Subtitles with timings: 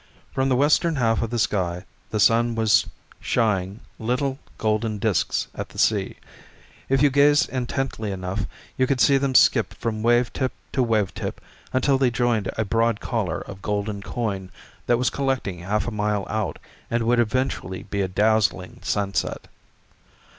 [0.33, 2.87] From the western half of the sky the sun was
[3.19, 6.15] shying little golden disks at the sea
[6.89, 8.47] if you gazed intently enough
[8.79, 11.39] you could see them skip from wave tip to wave tip
[11.71, 14.49] until they joined a broad collar of golden coin
[14.87, 16.57] that was collecting half a mile out
[16.89, 19.47] and would eventually be a dazzling sunset.